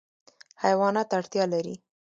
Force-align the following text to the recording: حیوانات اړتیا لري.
حیوانات 0.63 1.09
اړتیا 1.17 1.43
لري. 1.53 1.75